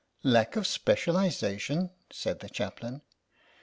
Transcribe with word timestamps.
"Lack 0.35 0.55
of 0.55 0.65
specialisation!" 0.65 1.91
said 2.11 2.39
the 2.39 2.49
Chap 2.49 2.81
lain. 2.81 3.01